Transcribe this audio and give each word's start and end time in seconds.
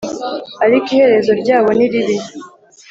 Ariko 0.65 0.87
iherezo 0.95 1.31
ryabo 1.41 1.69
niribi 1.77 2.15